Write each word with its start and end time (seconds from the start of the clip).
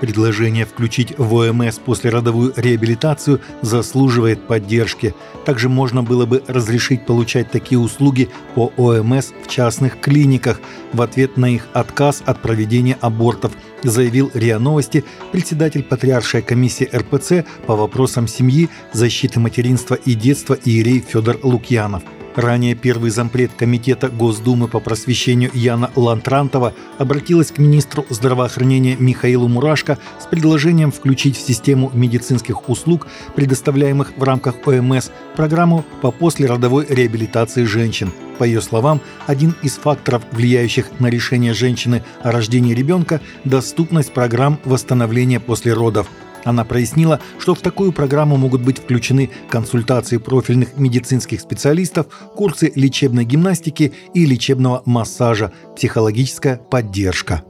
Предложение 0.00 0.66
включить 0.66 1.18
в 1.18 1.34
ОМС 1.34 1.78
послеродовую 1.78 2.52
реабилитацию 2.56 3.40
заслуживает 3.62 4.46
поддержки. 4.46 5.14
Также 5.44 5.68
можно 5.68 6.02
было 6.02 6.26
бы 6.26 6.42
разрешить 6.46 7.06
получать 7.06 7.50
такие 7.50 7.78
услуги 7.78 8.28
по 8.54 8.72
ОМС 8.76 9.32
в 9.42 9.48
частных 9.48 9.98
клиниках 10.00 10.60
в 10.92 11.00
ответ 11.00 11.36
на 11.36 11.46
их 11.46 11.66
отказ 11.72 12.22
от 12.26 12.42
проведения 12.42 12.98
абортов, 13.00 13.52
заявил 13.82 14.30
РИА 14.34 14.58
Новости 14.58 15.04
председатель 15.32 15.82
Патриаршей 15.82 16.42
комиссии 16.42 16.90
РПЦ 16.94 17.46
по 17.66 17.74
вопросам 17.74 18.28
семьи, 18.28 18.68
защиты 18.92 19.40
материнства 19.40 19.94
и 19.94 20.14
детства 20.14 20.58
Иерей 20.62 21.00
Федор 21.00 21.38
Лукьянов– 21.42 22.02
Ранее 22.36 22.74
первый 22.74 23.08
зампред 23.08 23.52
Комитета 23.56 24.10
Госдумы 24.10 24.68
по 24.68 24.78
просвещению 24.78 25.50
Яна 25.54 25.90
Лантрантова 25.96 26.74
обратилась 26.98 27.50
к 27.50 27.56
министру 27.56 28.04
здравоохранения 28.10 28.94
Михаилу 28.98 29.48
Мурашко 29.48 29.98
с 30.20 30.26
предложением 30.26 30.92
включить 30.92 31.38
в 31.38 31.40
систему 31.40 31.90
медицинских 31.94 32.68
услуг, 32.68 33.06
предоставляемых 33.34 34.12
в 34.18 34.22
рамках 34.22 34.56
ОМС, 34.66 35.08
программу 35.34 35.82
по 36.02 36.10
послеродовой 36.10 36.84
реабилитации 36.86 37.64
женщин. 37.64 38.12
По 38.38 38.44
ее 38.44 38.60
словам, 38.60 39.00
один 39.26 39.54
из 39.62 39.76
факторов, 39.76 40.22
влияющих 40.30 40.90
на 41.00 41.06
решение 41.06 41.54
женщины 41.54 42.02
о 42.22 42.32
рождении 42.32 42.74
ребенка– 42.74 43.22
доступность 43.44 44.12
программ 44.12 44.60
восстановления 44.66 45.40
после 45.40 45.72
родов– 45.72 46.06
она 46.46 46.64
прояснила, 46.64 47.20
что 47.38 47.54
в 47.54 47.60
такую 47.60 47.92
программу 47.92 48.36
могут 48.36 48.62
быть 48.62 48.78
включены 48.78 49.30
консультации 49.50 50.16
профильных 50.16 50.78
медицинских 50.78 51.40
специалистов, 51.40 52.06
курсы 52.36 52.72
лечебной 52.74 53.24
гимнастики 53.24 53.92
и 54.14 54.24
лечебного 54.24 54.82
массажа, 54.86 55.52
психологическая 55.74 56.56
поддержка. 56.56 57.42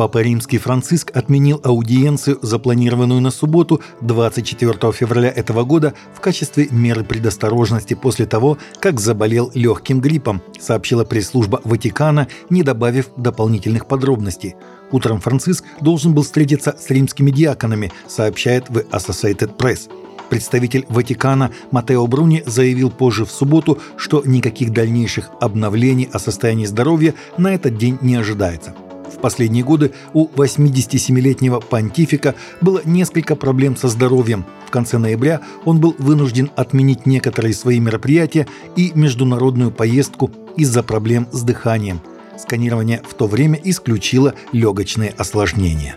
Папа 0.00 0.22
Римский 0.22 0.56
Франциск 0.56 1.14
отменил 1.14 1.60
аудиенцию, 1.62 2.38
запланированную 2.40 3.20
на 3.20 3.30
субботу 3.30 3.82
24 4.00 4.92
февраля 4.92 5.28
этого 5.28 5.62
года 5.64 5.92
в 6.14 6.20
качестве 6.20 6.68
меры 6.70 7.04
предосторожности 7.04 7.92
после 7.92 8.24
того, 8.24 8.56
как 8.78 8.98
заболел 8.98 9.50
легким 9.52 10.00
гриппом, 10.00 10.40
сообщила 10.58 11.04
пресс-служба 11.04 11.60
Ватикана, 11.64 12.28
не 12.48 12.62
добавив 12.62 13.10
дополнительных 13.18 13.84
подробностей. 13.86 14.54
Утром 14.90 15.20
Франциск 15.20 15.66
должен 15.82 16.14
был 16.14 16.22
встретиться 16.22 16.74
с 16.80 16.88
римскими 16.88 17.30
диаконами, 17.30 17.92
сообщает 18.08 18.70
в 18.70 18.78
Associated 18.78 19.54
Press. 19.58 19.90
Представитель 20.30 20.86
Ватикана 20.88 21.50
Матео 21.72 22.06
Бруни 22.06 22.42
заявил 22.46 22.90
позже 22.90 23.26
в 23.26 23.30
субботу, 23.30 23.78
что 23.98 24.22
никаких 24.24 24.72
дальнейших 24.72 25.28
обновлений 25.42 26.08
о 26.10 26.18
состоянии 26.18 26.64
здоровья 26.64 27.12
на 27.36 27.54
этот 27.54 27.76
день 27.76 27.98
не 28.00 28.16
ожидается. 28.16 28.74
В 29.12 29.20
последние 29.20 29.64
годы 29.64 29.92
у 30.12 30.28
87-летнего 30.28 31.60
понтифика 31.60 32.34
было 32.60 32.80
несколько 32.84 33.36
проблем 33.36 33.76
со 33.76 33.88
здоровьем. 33.88 34.44
В 34.66 34.70
конце 34.70 34.98
ноября 34.98 35.40
он 35.64 35.80
был 35.80 35.94
вынужден 35.98 36.50
отменить 36.56 37.06
некоторые 37.06 37.54
свои 37.54 37.80
мероприятия 37.80 38.46
и 38.76 38.92
международную 38.94 39.70
поездку 39.70 40.30
из-за 40.56 40.82
проблем 40.82 41.28
с 41.32 41.42
дыханием. 41.42 42.00
Сканирование 42.38 43.02
в 43.06 43.14
то 43.14 43.26
время 43.26 43.60
исключило 43.62 44.34
легочные 44.52 45.10
осложнения. 45.10 45.96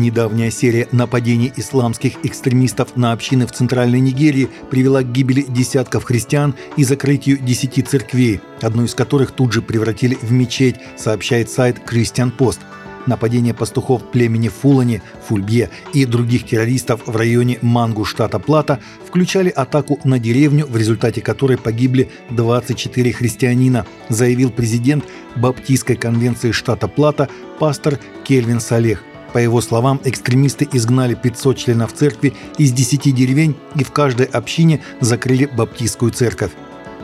Недавняя 0.00 0.50
серия 0.50 0.88
нападений 0.92 1.52
исламских 1.56 2.24
экстремистов 2.24 2.96
на 2.96 3.12
общины 3.12 3.46
в 3.46 3.52
Центральной 3.52 4.00
Нигерии 4.00 4.48
привела 4.70 5.02
к 5.02 5.12
гибели 5.12 5.42
десятков 5.42 6.04
христиан 6.04 6.54
и 6.78 6.84
закрытию 6.84 7.36
десяти 7.36 7.82
церквей, 7.82 8.40
одну 8.62 8.84
из 8.84 8.94
которых 8.94 9.32
тут 9.32 9.52
же 9.52 9.60
превратили 9.60 10.14
в 10.14 10.32
мечеть, 10.32 10.76
сообщает 10.96 11.50
сайт 11.50 11.82
Christian 11.86 12.34
Post– 12.34 12.60
Нападение 13.06 13.54
пастухов 13.54 14.02
племени 14.10 14.48
Фулани, 14.48 15.00
Фульбье 15.26 15.70
и 15.94 16.04
других 16.04 16.44
террористов 16.44 17.06
в 17.06 17.16
районе 17.16 17.58
Мангу 17.62 18.04
штата 18.04 18.38
Плата 18.38 18.78
включали 19.06 19.48
атаку 19.48 19.98
на 20.04 20.18
деревню, 20.18 20.66
в 20.66 20.76
результате 20.76 21.22
которой 21.22 21.56
погибли 21.56 22.10
24 22.30 23.12
христианина, 23.12 23.86
заявил 24.10 24.50
президент 24.50 25.04
Баптистской 25.34 25.96
конвенции 25.96 26.52
штата 26.52 26.88
Плата 26.88 27.28
пастор 27.58 27.98
Кельвин 28.24 28.60
Салех. 28.60 29.02
По 29.32 29.38
его 29.38 29.60
словам, 29.60 30.00
экстремисты 30.04 30.68
изгнали 30.72 31.14
500 31.14 31.56
членов 31.56 31.92
церкви 31.92 32.34
из 32.58 32.72
10 32.72 33.14
деревень 33.14 33.56
и 33.76 33.84
в 33.84 33.92
каждой 33.92 34.26
общине 34.26 34.80
закрыли 35.00 35.46
баптистскую 35.46 36.10
церковь. 36.10 36.50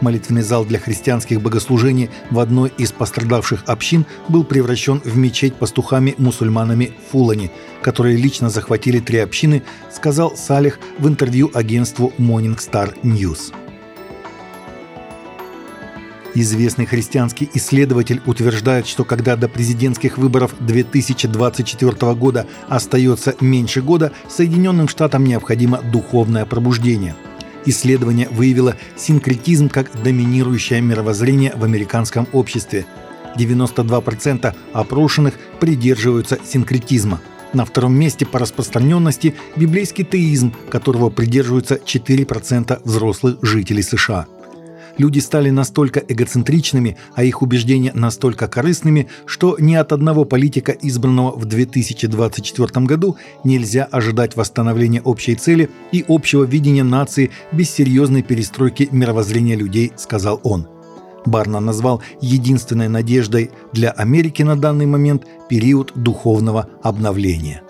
Молитвенный 0.00 0.42
зал 0.42 0.64
для 0.64 0.78
христианских 0.78 1.40
богослужений 1.40 2.10
в 2.30 2.38
одной 2.38 2.70
из 2.76 2.92
пострадавших 2.92 3.64
общин 3.66 4.04
был 4.28 4.44
превращен 4.44 5.00
в 5.04 5.16
мечеть 5.16 5.54
пастухами-мусульманами 5.54 6.92
Фулани, 7.10 7.50
которые 7.80 8.16
лично 8.16 8.50
захватили 8.50 8.98
три 8.98 9.18
общины, 9.18 9.62
сказал 9.90 10.36
Салих 10.36 10.80
в 10.98 11.08
интервью 11.08 11.50
агентству 11.54 12.12
Morning 12.18 12.58
Star 12.58 12.94
News. 13.02 13.52
Известный 16.38 16.84
христианский 16.84 17.48
исследователь 17.54 18.20
утверждает, 18.26 18.86
что 18.86 19.04
когда 19.04 19.36
до 19.36 19.48
президентских 19.48 20.18
выборов 20.18 20.54
2024 20.60 22.14
года 22.14 22.46
остается 22.68 23.34
меньше 23.40 23.80
года, 23.80 24.12
Соединенным 24.28 24.86
Штатам 24.86 25.24
необходимо 25.24 25.80
духовное 25.80 26.44
пробуждение– 26.44 27.16
Исследование 27.68 28.28
выявило 28.28 28.76
синкретизм 28.96 29.68
как 29.68 29.90
доминирующее 30.00 30.80
мировоззрение 30.80 31.52
в 31.56 31.64
американском 31.64 32.28
обществе. 32.32 32.86
92% 33.36 34.54
опрошенных 34.72 35.34
придерживаются 35.58 36.38
синкретизма. 36.46 37.20
На 37.52 37.64
втором 37.64 37.98
месте 37.98 38.24
по 38.24 38.38
распространенности 38.38 39.34
библейский 39.56 40.04
теизм, 40.04 40.54
которого 40.70 41.10
придерживаются 41.10 41.74
4% 41.74 42.82
взрослых 42.84 43.38
жителей 43.42 43.82
США– 43.82 44.26
Люди 44.98 45.18
стали 45.18 45.50
настолько 45.50 46.00
эгоцентричными, 46.00 46.96
а 47.14 47.24
их 47.24 47.42
убеждения 47.42 47.92
настолько 47.94 48.48
корыстными, 48.48 49.08
что 49.26 49.56
ни 49.58 49.74
от 49.74 49.92
одного 49.92 50.24
политика, 50.24 50.72
избранного 50.72 51.36
в 51.36 51.44
2024 51.44 52.86
году, 52.86 53.16
нельзя 53.44 53.84
ожидать 53.84 54.36
восстановления 54.36 55.02
общей 55.02 55.34
цели 55.34 55.68
и 55.92 56.04
общего 56.08 56.44
видения 56.44 56.84
нации 56.84 57.30
без 57.52 57.70
серьезной 57.70 58.22
перестройки 58.22 58.88
мировоззрения 58.90 59.56
людей, 59.56 59.92
сказал 59.96 60.40
он. 60.42 60.66
Барна 61.26 61.60
назвал 61.60 62.02
единственной 62.20 62.88
надеждой 62.88 63.50
для 63.72 63.90
Америки 63.90 64.42
на 64.42 64.56
данный 64.56 64.86
момент 64.86 65.26
период 65.48 65.92
духовного 65.94 66.68
обновления. 66.82 67.62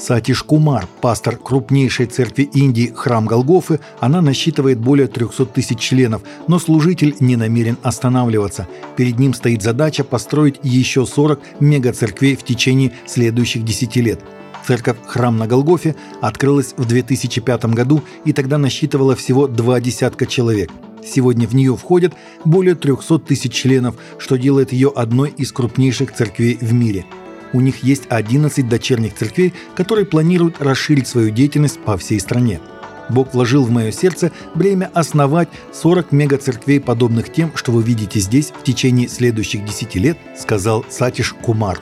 Сатиш 0.00 0.42
Кумар, 0.42 0.88
пастор 1.02 1.36
крупнейшей 1.36 2.06
церкви 2.06 2.44
Индии 2.54 2.90
Храм 2.96 3.26
Голгофы, 3.26 3.80
она 3.98 4.22
насчитывает 4.22 4.78
более 4.78 5.08
300 5.08 5.44
тысяч 5.44 5.78
членов, 5.78 6.22
но 6.48 6.58
служитель 6.58 7.14
не 7.20 7.36
намерен 7.36 7.76
останавливаться. 7.82 8.66
Перед 8.96 9.18
ним 9.18 9.34
стоит 9.34 9.60
задача 9.62 10.02
построить 10.02 10.58
еще 10.62 11.04
40 11.04 11.40
мегацерквей 11.60 12.34
в 12.34 12.44
течение 12.44 12.92
следующих 13.06 13.62
10 13.62 13.96
лет. 13.96 14.20
Церковь 14.66 14.96
«Храм 15.06 15.36
на 15.36 15.46
Голгофе» 15.46 15.94
открылась 16.22 16.72
в 16.78 16.86
2005 16.86 17.66
году 17.66 18.02
и 18.24 18.32
тогда 18.32 18.56
насчитывала 18.56 19.14
всего 19.14 19.48
два 19.48 19.80
десятка 19.80 20.24
человек. 20.24 20.70
Сегодня 21.04 21.46
в 21.46 21.54
нее 21.54 21.76
входят 21.76 22.14
более 22.46 22.74
300 22.74 23.18
тысяч 23.18 23.52
членов, 23.52 23.96
что 24.16 24.36
делает 24.36 24.72
ее 24.72 24.90
одной 24.96 25.28
из 25.28 25.52
крупнейших 25.52 26.14
церквей 26.14 26.56
в 26.58 26.72
мире– 26.72 27.04
у 27.52 27.60
них 27.60 27.82
есть 27.82 28.04
11 28.08 28.68
дочерних 28.68 29.14
церквей, 29.14 29.54
которые 29.74 30.06
планируют 30.06 30.60
расширить 30.60 31.08
свою 31.08 31.30
деятельность 31.30 31.80
по 31.80 31.96
всей 31.96 32.20
стране. 32.20 32.60
Бог 33.08 33.34
вложил 33.34 33.64
в 33.64 33.70
мое 33.70 33.90
сердце 33.90 34.30
бремя 34.54 34.90
основать 34.94 35.48
40 35.72 36.12
мегацерквей, 36.12 36.80
подобных 36.80 37.32
тем, 37.32 37.50
что 37.56 37.72
вы 37.72 37.82
видите 37.82 38.20
здесь 38.20 38.52
в 38.52 38.62
течение 38.62 39.08
следующих 39.08 39.64
10 39.64 39.94
лет, 39.96 40.18
сказал 40.38 40.84
Сатиш 40.88 41.32
Кумар. 41.32 41.80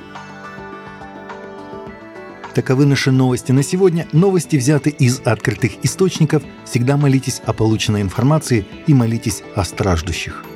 Таковы 2.54 2.86
наши 2.86 3.12
новости 3.12 3.52
на 3.52 3.62
сегодня. 3.62 4.08
Новости 4.12 4.56
взяты 4.56 4.90
из 4.90 5.20
открытых 5.24 5.72
источников. 5.84 6.42
Всегда 6.64 6.96
молитесь 6.96 7.40
о 7.44 7.52
полученной 7.52 8.02
информации 8.02 8.66
и 8.86 8.94
молитесь 8.94 9.42
о 9.54 9.64
страждущих. 9.64 10.47